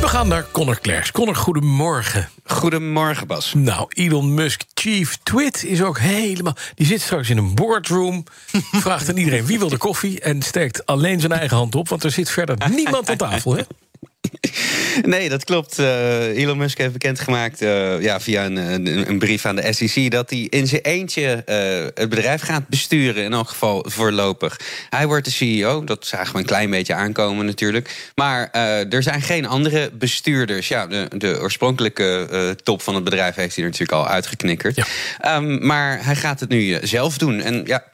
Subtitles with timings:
[0.00, 1.12] We gaan naar Connor Klerks.
[1.12, 2.28] Connor, goedemorgen.
[2.44, 3.54] Goedemorgen, Bas.
[3.54, 6.56] Nou, Elon Musk, chief twit, is ook helemaal...
[6.74, 8.24] Die zit straks in een boardroom,
[8.72, 10.20] vraagt aan iedereen wie wil de koffie...
[10.20, 13.62] en steekt alleen zijn eigen hand op, want er zit verder niemand aan tafel, hè?
[15.02, 15.78] Nee, dat klopt.
[15.78, 20.10] Uh, Elon Musk heeft bekendgemaakt uh, ja, via een, een, een, brief aan de SEC
[20.10, 24.60] dat hij in zijn eentje uh, het bedrijf gaat besturen, in elk geval voorlopig.
[24.90, 28.10] Hij wordt de CEO, dat zagen we een klein beetje aankomen natuurlijk.
[28.14, 28.50] Maar
[28.90, 30.68] er zijn geen andere bestuurders.
[30.68, 34.76] Ja, de, de oorspronkelijke top van het bedrijf heeft hij natuurlijk al uitgeknikkerd.
[34.76, 35.36] Ja.
[35.36, 37.40] Um, maar hij gaat het nu zelf doen.
[37.40, 37.84] En ja.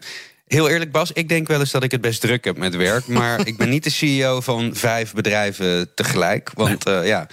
[0.53, 3.07] Heel eerlijk, Bas, ik denk wel eens dat ik het best druk heb met werk.
[3.07, 6.51] Maar ik ben niet de CEO van vijf bedrijven tegelijk.
[6.55, 7.27] Want uh, ja.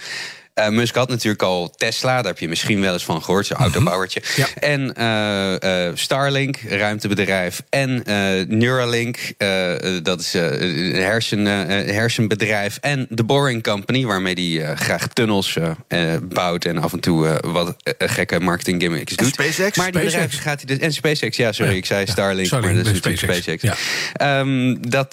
[0.60, 3.56] Uh, Musk had natuurlijk al Tesla, daar heb je misschien wel eens van gehoord, zo'n
[3.56, 4.22] autobouwertje.
[4.36, 4.46] Ja.
[4.60, 7.62] En uh, uh, Starlink, ruimtebedrijf.
[7.68, 8.02] En
[8.48, 9.18] Neuralink,
[10.02, 11.44] dat is een hersen,
[11.94, 12.78] hersenbedrijf.
[12.80, 15.58] En The Boring Company, waarmee hij graag tunnels
[16.22, 19.28] bouwt en af en toe wat gekke marketing gimmicks doet.
[19.28, 19.76] SpaceX?
[19.76, 20.78] Maar die bedrijven gaat hij dus.
[20.78, 23.20] En SpaceX, ja, sorry, ik zei Starlink, Starlink maar dat is SpaceX.
[23.20, 23.62] SpaceX.
[23.62, 24.38] Ja.
[24.38, 25.12] Um, dat,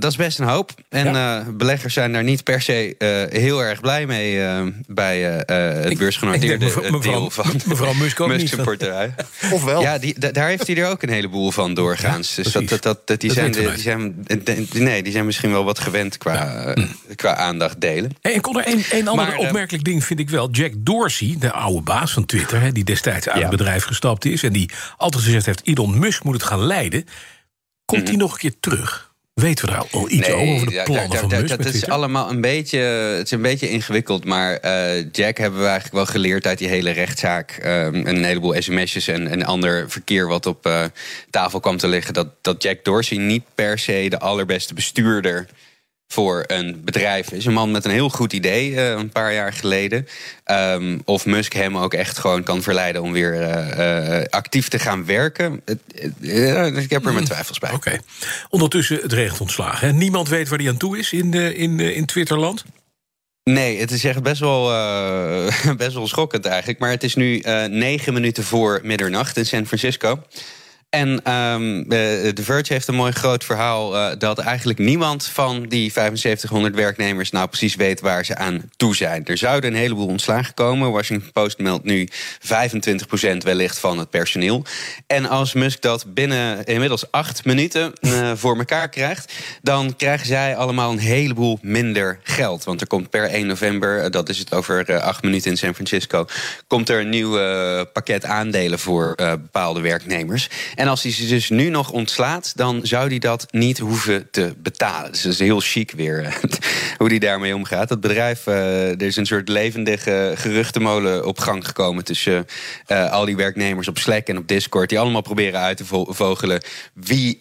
[0.00, 0.70] dat is best een hoop.
[0.88, 2.94] En beleggers zijn daar niet per se
[3.30, 4.53] heel erg blij mee.
[4.62, 8.32] Uh, bij uh, het beursgenoteerde mevrouw, deel van mevrouw Musk ook.
[9.52, 9.80] Ofwel.
[9.80, 12.34] Ja, die, daar heeft hij er ook een heleboel van doorgaans.
[12.34, 14.24] Ja, dus dat, dat, dat, die, zijn, die, zijn,
[14.72, 16.86] nee, die zijn misschien wel wat gewend qua, ja.
[17.14, 18.16] qua aandacht delen.
[18.20, 20.50] Hey, en kon er een, een ander maar, opmerkelijk ding vind ik wel.
[20.50, 24.42] Jack Dorsey, de oude baas van Twitter, hè, die destijds uit het bedrijf gestapt is...
[24.42, 27.04] en die altijd gezegd heeft, Elon Musk moet het gaan leiden...
[27.84, 28.18] komt hij mm -hmm.
[28.18, 29.13] nog een keer terug?
[29.34, 31.62] Weten we daar al iets nee, over de plannen daar, van Musk?
[31.62, 34.24] Dat is allemaal een beetje, het is een beetje ingewikkeld.
[34.24, 37.60] Maar uh, Jack hebben we eigenlijk wel geleerd uit die hele rechtszaak.
[37.64, 40.84] Um, een heleboel sms'jes en, en ander verkeer wat op uh,
[41.30, 42.14] tafel kwam te liggen.
[42.14, 45.46] Dat, dat Jack Dorsey niet per se de allerbeste bestuurder
[46.14, 47.44] voor een bedrijf is.
[47.44, 50.06] Een man met een heel goed idee uh, een paar jaar geleden.
[50.46, 54.78] Um, of Musk hem ook echt gewoon kan verleiden om weer uh, uh, actief te
[54.78, 55.62] gaan werken.
[56.80, 57.72] ik heb er mijn twijfels bij.
[57.72, 57.88] Oké.
[57.88, 58.00] Okay.
[58.50, 59.88] Ondertussen het regent ontslagen.
[59.88, 59.92] Hè?
[59.92, 62.64] Niemand weet waar hij aan toe is in, de, in, in Twitterland.
[63.44, 64.64] Nee, het is echt best wel,
[65.76, 66.78] best wel schokkend eigenlijk.
[66.78, 70.22] Maar het is nu negen minuten voor middernacht in San Francisco.
[70.94, 75.90] En um, The Verge heeft een mooi groot verhaal uh, dat eigenlijk niemand van die
[75.90, 79.26] 7500 werknemers nou precies weet waar ze aan toe zijn.
[79.26, 80.90] Er zouden een heleboel ontslagen komen.
[80.90, 84.64] Washington Post meldt nu 25% wellicht van het personeel.
[85.06, 90.56] En als Musk dat binnen inmiddels acht minuten uh, voor elkaar krijgt, dan krijgen zij
[90.56, 92.64] allemaal een heleboel minder geld.
[92.64, 96.26] Want er komt per 1 november, dat is het over acht minuten in San Francisco,
[96.66, 97.38] komt er een nieuw
[97.84, 100.48] pakket aandelen voor bepaalde werknemers.
[100.74, 104.54] En als hij ze dus nu nog ontslaat, dan zou hij dat niet hoeven te
[104.58, 105.12] betalen.
[105.12, 106.38] Dus dat is heel chic weer
[106.98, 107.88] hoe hij daarmee omgaat.
[107.88, 112.46] Dat bedrijf, uh, er is een soort levendige geruchtenmolen op gang gekomen tussen
[112.88, 116.62] uh, al die werknemers op Slack en op Discord, die allemaal proberen uit te vogelen
[116.94, 117.36] wie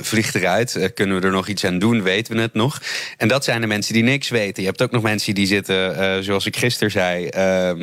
[0.00, 0.90] vliegt eruit.
[0.94, 2.02] kunnen we er nog iets aan doen?
[2.02, 2.80] Weten we het nog?
[3.16, 4.62] En dat zijn de mensen die niks weten.
[4.62, 7.28] Je hebt ook nog mensen die zitten, zoals ik gisteren zei,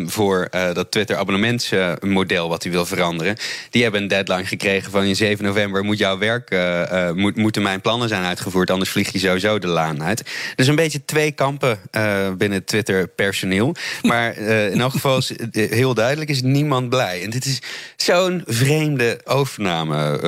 [0.08, 3.36] voor dat Twitter abonnementsmodel wat hij wil veranderen.
[3.70, 7.36] Die hebben een deadline gekregen van in 7 november moet jouw werk, uh, uh, moet,
[7.36, 10.24] moeten mijn plannen zijn uitgevoerd, anders vlieg je sowieso de laan uit.
[10.56, 13.76] Dus een beetje twee kampen uh, binnen Twitter personeel.
[14.02, 17.24] Maar in elk geval is heel duidelijk is niemand blij.
[17.24, 17.62] En dit is
[17.96, 20.20] zo'n vreemde overname,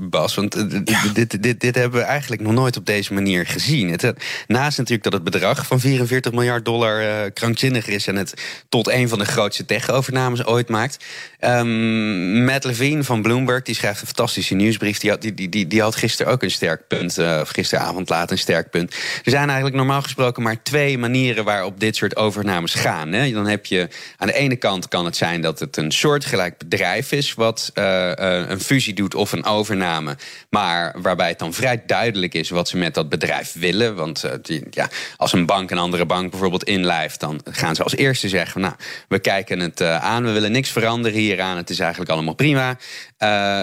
[0.00, 0.34] Bas.
[0.34, 1.02] Want ja.
[1.14, 3.90] dit, dit, dit hebben we eigenlijk nog nooit op deze manier gezien.
[3.90, 4.12] Het,
[4.46, 8.34] naast natuurlijk dat het bedrag van 44 miljard dollar krankzinnig is en het
[8.68, 11.04] tot een van de grootste tech-overnames ooit maakt.
[11.40, 14.98] Um, Matt Levine van Bloomberg die schrijft fantastische nieuwsbrief.
[14.98, 17.18] Die had, die, die, die had gisteren ook een sterk punt.
[17.18, 18.94] Uh, of gisteravond laat een sterk punt.
[19.24, 23.12] Er zijn eigenlijk normaal gesproken maar twee manieren waarop dit soort overnames gaan.
[23.12, 23.30] Hè.
[23.30, 27.12] Dan heb je aan de ene kant kan het zijn dat het een soortgelijk bedrijf
[27.12, 27.34] is.
[27.34, 28.12] wat uh, uh,
[28.48, 30.16] een fusie doet of een overname.
[30.50, 33.94] Maar waarbij het dan vrij duidelijk is wat ze met dat bedrijf willen.
[33.94, 34.24] Want
[34.70, 37.20] ja, als een bank een andere bank bijvoorbeeld inlijft.
[37.20, 38.74] dan gaan ze als eerste zeggen: Nou,
[39.08, 40.24] we kijken het aan.
[40.24, 41.56] We willen niks veranderen hieraan.
[41.56, 42.76] Het is eigenlijk allemaal prima.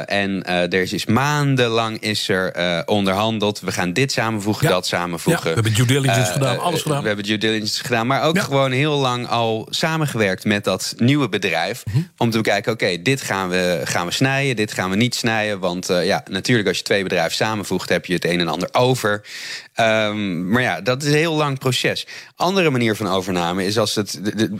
[0.05, 3.59] en uh, er is dus maandenlang is er uh, onderhandeld.
[3.59, 4.73] We gaan dit samenvoegen, ja.
[4.73, 5.49] dat samenvoegen.
[5.49, 7.01] Ja, we hebben due diligence uh, gedaan, alles gedaan.
[7.01, 8.41] We hebben due diligence gedaan, maar ook ja.
[8.41, 11.83] gewoon heel lang al samengewerkt met dat nieuwe bedrijf.
[11.91, 12.09] -hmm.
[12.17, 15.15] Om te bekijken, oké, okay, dit gaan we, gaan we snijden, dit gaan we niet
[15.15, 15.59] snijden.
[15.59, 19.25] Want ja, natuurlijk als je twee bedrijven samenvoegt, heb je het een en ander over.
[19.73, 22.07] Ehm, maar ja, dat is een heel lang proces.
[22.35, 24.19] Andere manier van overname is als het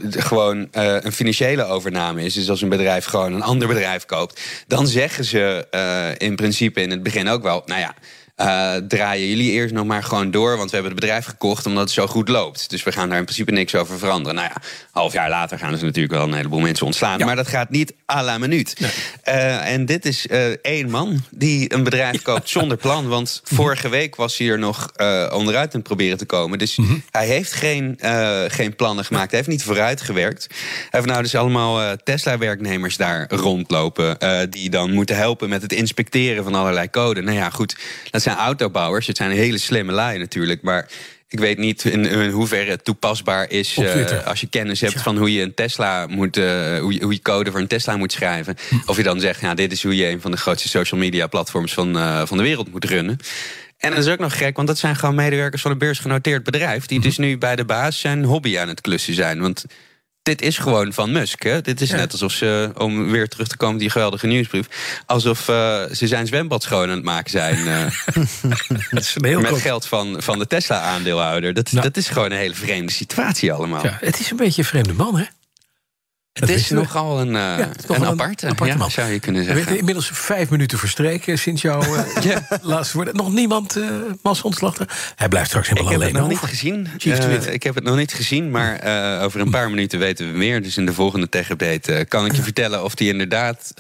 [0.10, 2.34] gewoon een financiële overname is.
[2.34, 4.42] Dus als een bedrijf gewoon een ander bedrijf koopt.
[4.68, 7.94] Dan zeggen ze uh, in principe in het begin ook wel, nou ja.
[8.38, 10.58] Uh, draaien jullie eerst nog maar gewoon door.
[10.58, 12.70] Want we hebben het bedrijf gekocht omdat het zo goed loopt.
[12.70, 14.36] Dus we gaan daar in principe niks over veranderen.
[14.36, 17.20] Nou ja, half jaar later gaan ze natuurlijk wel een heleboel mensen ontslaan.
[17.20, 18.76] Maar dat gaat niet à la minuut.
[19.28, 23.08] Uh, en dit is uh, één man die een bedrijf koopt zonder plan.
[23.08, 24.92] Want vorige week was hij er nog
[25.32, 26.60] onderuit aan het proberen te komen.
[26.60, 27.04] Dus mm -hmm.
[27.12, 28.00] hij heeft geen,
[28.48, 29.30] geen plannen gemaakt.
[29.30, 30.48] Hij heeft niet vooruit gewerkt.
[30.50, 34.18] Hij heeft nou dus allemaal Tesla-werknemers daar rondlopen.
[34.50, 37.22] die dan moeten helpen met het inspecteren van allerlei code.
[37.22, 37.78] Nou ja, goed.
[38.12, 39.08] Dat zijn autobouwers.
[39.08, 40.62] Het zijn hele slimme lui natuurlijk.
[40.62, 40.88] Maar
[41.28, 45.18] ik weet niet in, in hoeverre het toepasbaar is uh, als je kennis hebt van
[45.18, 48.12] hoe je een Tesla moet, uh, hoe, je, hoe je code voor een Tesla moet
[48.12, 48.56] schrijven.
[48.70, 48.76] Hm.
[48.86, 51.28] Of je dan zegt, ja, dit is hoe je een van de grootste social media
[51.28, 53.18] platforms van, uh, van de wereld moet runnen.
[53.78, 56.86] En dat is ook nog gek, want dat zijn gewoon medewerkers van een beursgenoteerd bedrijf.
[56.86, 57.04] Die hm.
[57.04, 59.40] dus nu bij de baas zijn hobby aan het klussen zijn.
[59.40, 59.66] Want
[60.26, 61.44] dit is gewoon van Musk.
[61.44, 61.62] Hè?
[61.62, 64.68] Dit is net alsof ze, om weer terug te komen op die geweldige nieuwsbrief,
[65.06, 67.58] alsof uh, ze zijn zwembad schoon aan het maken zijn.
[67.66, 71.54] Uh, heel met geld van, van de Tesla-aandeelhouder.
[71.54, 71.84] Dat, nou.
[71.84, 73.84] dat is gewoon een hele vreemde situatie allemaal.
[73.84, 75.26] Ja, het is een beetje een vreemde man, hè?
[76.40, 78.92] Het is nogal een, uh, ja, een, een aparte, aparte ja, man.
[78.92, 79.66] zou je kunnen zeggen.
[79.66, 82.48] We inmiddels vijf minuten verstreken sinds jouw uh, ja.
[82.62, 83.14] laatste woord.
[83.14, 83.90] Nog niemand uh.
[85.16, 86.08] Hij blijft straks helemaal alleen.
[86.08, 86.88] Ik heb het nog niet gezien.
[87.04, 88.74] Uh, ik heb het nog niet gezien, maar
[89.24, 90.62] over een paar minuten weten we meer.
[90.64, 93.72] Dus in de volgende tech-update kan ik je vertellen of die inderdaad...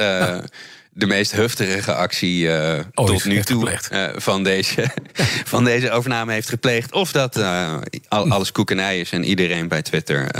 [0.97, 4.91] de meest heftige actie uh, tot nu toe uh, van, deze,
[5.53, 6.91] van deze overname heeft gepleegd.
[6.91, 7.77] Of dat uh,
[8.09, 10.31] alles koekenij is en iedereen bij Twitter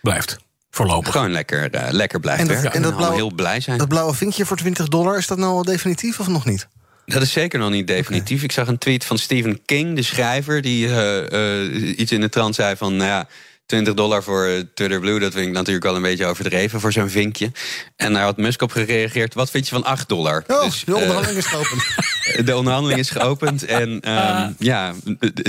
[0.00, 0.38] blijft.
[0.74, 1.12] Voorlopig.
[1.12, 3.78] Gewoon lekker, uh, lekker blijven en dat, en dat blauwe, heel blij zijn.
[3.78, 6.68] Dat blauwe vinkje voor 20 dollar, is dat nou al definitief of nog niet?
[7.06, 8.34] Dat is zeker nog niet definitief.
[8.34, 8.44] Okay.
[8.44, 12.28] Ik zag een tweet van Stephen King, de schrijver, die uh, uh, iets in de
[12.28, 13.28] trant zei van, nou ja,
[13.66, 17.08] 20 dollar voor Twitter Blue, dat vind ik natuurlijk wel een beetje overdreven voor zo'n
[17.08, 17.52] vinkje.
[17.96, 20.44] En daar had Musk op gereageerd: wat vind je van 8 dollar?
[20.46, 21.84] Oh, dus, de onderhandeling is geopend.
[22.46, 23.64] De onderhandeling is geopend.
[23.64, 24.94] En um, ja,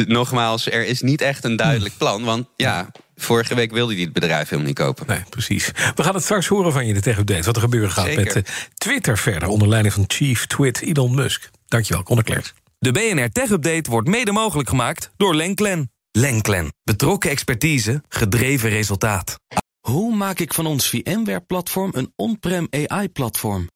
[0.06, 2.24] nogmaals, er is niet echt een duidelijk plan.
[2.24, 5.08] Want ja, Vorige week wilde hij het bedrijf helemaal niet kopen.
[5.08, 5.72] Nee, precies.
[5.96, 7.44] We gaan het straks horen van je, de tech-update.
[7.44, 8.44] Wat er gebeuren gaat met uh,
[8.74, 9.50] Twitter verder.
[9.50, 11.50] Onder leiding van Chief Twit Elon Musk.
[11.66, 12.54] Dankjewel, Conor Klerks.
[12.80, 15.92] De BNR Tech-update wordt mede mogelijk gemaakt door Lenklen.
[16.12, 16.74] Lenklen.
[16.84, 19.40] Betrokken expertise, gedreven resultaat.
[19.80, 23.70] Hoe maak ik van ons VMware-platform een on-prem AI-platform?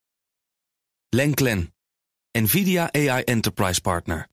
[1.09, 1.73] Lenklen.
[2.31, 4.27] NVIDIA AI Enterprise Partner.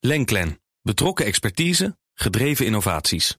[0.00, 0.60] Lenklen.
[0.82, 3.38] Betrokken expertise, gedreven innovaties.